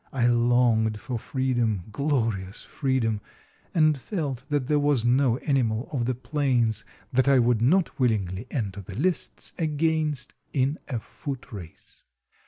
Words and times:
I 0.11 0.25
longed 0.25 0.99
for 0.99 1.19
freedom—glorious 1.19 2.63
freedom—and 2.63 3.99
felt 3.99 4.47
that 4.49 4.65
there 4.65 4.79
was 4.79 5.05
no 5.05 5.37
animal 5.37 5.89
of 5.91 6.07
the 6.07 6.15
plains 6.15 6.83
that 7.13 7.27
I 7.27 7.37
would 7.37 7.61
not 7.61 7.99
willingly 7.99 8.47
enter 8.49 8.81
the 8.81 8.95
lists 8.95 9.53
against 9.59 10.33
in 10.53 10.79
a 10.87 10.97
foot 10.97 11.51
race. 11.51 12.01